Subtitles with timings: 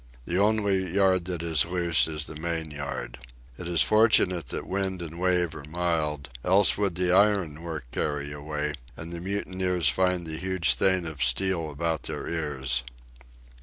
[0.25, 3.19] The only yard that is loose is the main yard.
[3.59, 8.31] It is fortunate that wind and wave are mild, else would the iron work carry
[8.31, 12.83] away and the mutineers find the huge thing of steel about their ears.